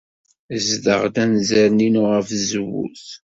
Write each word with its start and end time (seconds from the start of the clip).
Ssdeɣ-d 0.59 1.15
anzaren-inu 1.23 2.03
ɣef 2.11 2.27
tzewwut. 2.31 3.05